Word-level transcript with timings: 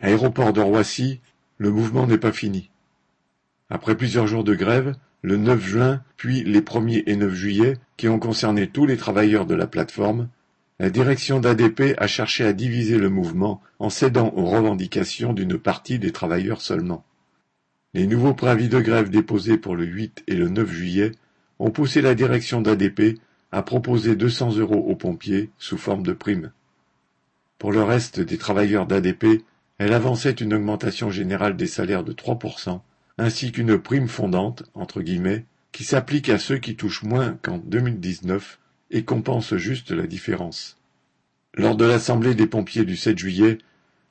Aéroport 0.00 0.52
de 0.52 0.60
Roissy, 0.60 1.20
le 1.58 1.70
mouvement 1.70 2.06
n'est 2.06 2.18
pas 2.18 2.32
fini. 2.32 2.70
Après 3.70 3.96
plusieurs 3.96 4.26
jours 4.26 4.44
de 4.44 4.54
grève, 4.54 4.94
le 5.22 5.36
9 5.36 5.60
juin 5.64 6.02
puis 6.16 6.44
les 6.44 6.60
1er 6.60 7.02
et 7.06 7.16
9 7.16 7.32
juillet, 7.34 7.78
qui 7.96 8.08
ont 8.08 8.18
concerné 8.18 8.68
tous 8.68 8.86
les 8.86 8.96
travailleurs 8.96 9.46
de 9.46 9.54
la 9.54 9.66
plateforme, 9.66 10.28
la 10.78 10.90
direction 10.90 11.40
d'ADP 11.40 11.94
a 11.96 12.06
cherché 12.06 12.44
à 12.44 12.52
diviser 12.52 12.98
le 12.98 13.08
mouvement 13.08 13.62
en 13.78 13.88
cédant 13.88 14.32
aux 14.36 14.44
revendications 14.44 15.32
d'une 15.32 15.58
partie 15.58 15.98
des 15.98 16.12
travailleurs 16.12 16.60
seulement. 16.60 17.04
Les 17.94 18.06
nouveaux 18.06 18.34
préavis 18.34 18.68
de 18.68 18.80
grève 18.80 19.08
déposés 19.08 19.56
pour 19.56 19.74
le 19.74 19.86
8 19.86 20.24
et 20.26 20.34
le 20.34 20.50
9 20.50 20.70
juillet 20.70 21.12
ont 21.58 21.70
poussé 21.70 22.02
la 22.02 22.14
direction 22.14 22.60
d'ADP 22.60 23.18
à 23.52 23.62
proposer 23.62 24.16
200 24.16 24.56
euros 24.58 24.84
aux 24.86 24.96
pompiers 24.96 25.48
sous 25.56 25.78
forme 25.78 26.02
de 26.02 26.12
prime. 26.12 26.52
Pour 27.58 27.72
le 27.72 27.82
reste 27.82 28.20
des 28.20 28.36
travailleurs 28.36 28.86
d'ADP, 28.86 29.42
elle 29.78 29.92
avançait 29.92 30.30
une 30.30 30.54
augmentation 30.54 31.10
générale 31.10 31.56
des 31.56 31.66
salaires 31.66 32.04
de 32.04 32.12
3%, 32.12 32.80
ainsi 33.18 33.52
qu'une 33.52 33.78
prime 33.78 34.08
fondante, 34.08 34.64
entre 34.74 35.02
guillemets, 35.02 35.44
qui 35.72 35.84
s'applique 35.84 36.28
à 36.28 36.38
ceux 36.38 36.58
qui 36.58 36.76
touchent 36.76 37.02
moins 37.02 37.38
qu'en 37.42 37.58
2019 37.58 38.58
et 38.90 39.04
compense 39.04 39.54
juste 39.56 39.90
la 39.90 40.06
différence. 40.06 40.78
Lors 41.54 41.76
de 41.76 41.84
l'Assemblée 41.84 42.34
des 42.34 42.46
pompiers 42.46 42.84
du 42.84 42.96
7 42.96 43.18
juillet, 43.18 43.58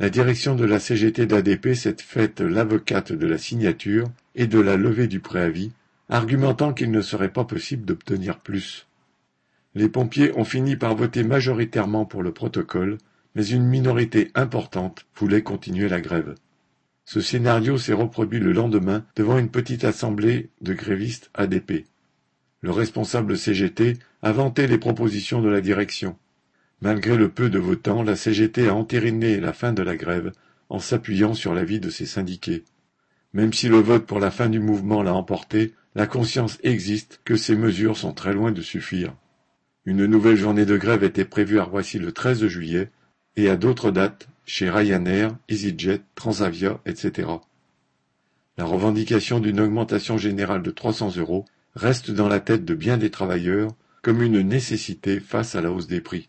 la 0.00 0.10
direction 0.10 0.56
de 0.56 0.64
la 0.64 0.80
CGT 0.80 1.26
d'ADP 1.26 1.74
s'est 1.74 1.96
faite 1.98 2.40
l'avocate 2.40 3.12
de 3.12 3.26
la 3.26 3.38
signature 3.38 4.08
et 4.34 4.46
de 4.46 4.58
la 4.58 4.76
levée 4.76 5.06
du 5.06 5.20
préavis, 5.20 5.70
argumentant 6.08 6.72
qu'il 6.72 6.90
ne 6.90 7.00
serait 7.00 7.32
pas 7.32 7.44
possible 7.44 7.84
d'obtenir 7.84 8.40
plus. 8.40 8.86
Les 9.74 9.88
pompiers 9.88 10.36
ont 10.36 10.44
fini 10.44 10.76
par 10.76 10.94
voter 10.94 11.22
majoritairement 11.22 12.04
pour 12.04 12.22
le 12.22 12.32
protocole, 12.32 12.98
mais 13.34 13.46
une 13.46 13.64
minorité 13.64 14.30
importante 14.34 15.06
voulait 15.16 15.42
continuer 15.42 15.88
la 15.88 16.00
grève. 16.00 16.34
Ce 17.04 17.20
scénario 17.20 17.78
s'est 17.78 17.92
reproduit 17.92 18.40
le 18.40 18.52
lendemain 18.52 19.04
devant 19.16 19.38
une 19.38 19.50
petite 19.50 19.84
assemblée 19.84 20.50
de 20.60 20.72
grévistes 20.72 21.30
ADP. 21.34 21.86
Le 22.60 22.70
responsable 22.70 23.36
CGT 23.36 23.98
a 24.22 24.32
vanté 24.32 24.66
les 24.66 24.78
propositions 24.78 25.42
de 25.42 25.48
la 25.48 25.60
direction. 25.60 26.16
Malgré 26.80 27.16
le 27.16 27.28
peu 27.28 27.50
de 27.50 27.58
votants, 27.58 28.02
la 28.02 28.16
CGT 28.16 28.68
a 28.68 28.74
entériné 28.74 29.40
la 29.40 29.52
fin 29.52 29.72
de 29.72 29.82
la 29.82 29.96
grève 29.96 30.32
en 30.68 30.78
s'appuyant 30.78 31.34
sur 31.34 31.54
l'avis 31.54 31.80
de 31.80 31.90
ses 31.90 32.06
syndiqués. 32.06 32.64
Même 33.34 33.52
si 33.52 33.68
le 33.68 33.78
vote 33.78 34.06
pour 34.06 34.20
la 34.20 34.30
fin 34.30 34.48
du 34.48 34.60
mouvement 34.60 35.02
l'a 35.02 35.14
emporté, 35.14 35.74
la 35.94 36.06
conscience 36.06 36.58
existe 36.62 37.20
que 37.24 37.36
ces 37.36 37.56
mesures 37.56 37.96
sont 37.96 38.12
très 38.12 38.32
loin 38.32 38.52
de 38.52 38.62
suffire. 38.62 39.14
Une 39.84 40.06
nouvelle 40.06 40.36
journée 40.36 40.64
de 40.64 40.76
grève 40.76 41.02
était 41.02 41.24
prévue 41.24 41.58
à 41.58 41.64
Roissy 41.64 41.98
le 41.98 42.12
13 42.12 42.46
juillet, 42.46 42.90
et 43.36 43.48
à 43.48 43.56
d'autres 43.56 43.90
dates 43.90 44.28
chez 44.44 44.70
Ryanair, 44.70 45.36
EasyJet, 45.48 46.02
Transavia, 46.14 46.80
etc. 46.86 47.28
La 48.58 48.64
revendication 48.64 49.40
d'une 49.40 49.60
augmentation 49.60 50.18
générale 50.18 50.62
de 50.62 50.70
300 50.70 51.16
euros 51.16 51.44
reste 51.74 52.10
dans 52.10 52.28
la 52.28 52.40
tête 52.40 52.64
de 52.64 52.74
bien 52.74 52.98
des 52.98 53.10
travailleurs 53.10 53.70
comme 54.02 54.22
une 54.22 54.42
nécessité 54.42 55.20
face 55.20 55.54
à 55.54 55.62
la 55.62 55.70
hausse 55.70 55.86
des 55.86 56.00
prix. 56.00 56.28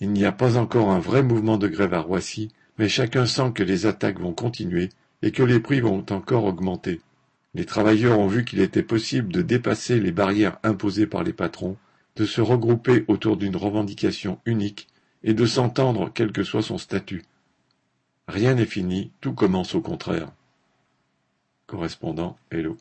Il 0.00 0.10
n'y 0.10 0.24
a 0.24 0.32
pas 0.32 0.56
encore 0.58 0.90
un 0.90 1.00
vrai 1.00 1.22
mouvement 1.22 1.56
de 1.56 1.66
grève 1.66 1.94
à 1.94 2.00
Roissy, 2.00 2.50
mais 2.78 2.88
chacun 2.88 3.26
sent 3.26 3.52
que 3.54 3.62
les 3.62 3.86
attaques 3.86 4.20
vont 4.20 4.32
continuer 4.32 4.90
et 5.22 5.32
que 5.32 5.42
les 5.42 5.60
prix 5.60 5.80
vont 5.80 6.04
encore 6.10 6.44
augmenter. 6.44 7.00
Les 7.54 7.64
travailleurs 7.64 8.18
ont 8.18 8.26
vu 8.26 8.44
qu'il 8.44 8.60
était 8.60 8.82
possible 8.82 9.32
de 9.32 9.40
dépasser 9.40 10.00
les 10.00 10.12
barrières 10.12 10.58
imposées 10.62 11.06
par 11.06 11.22
les 11.22 11.32
patrons, 11.32 11.76
de 12.16 12.26
se 12.26 12.40
regrouper 12.40 13.04
autour 13.08 13.36
d'une 13.36 13.56
revendication 13.56 14.38
unique 14.44 14.88
et 15.24 15.34
de 15.34 15.46
s'entendre 15.46 16.10
quel 16.14 16.30
que 16.30 16.44
soit 16.44 16.62
son 16.62 16.78
statut. 16.78 17.24
Rien 18.28 18.54
n'est 18.54 18.66
fini, 18.66 19.10
tout 19.20 19.34
commence 19.34 19.74
au 19.74 19.80
contraire. 19.80 20.30
Correspondant 21.66 22.38
Hello. 22.50 22.72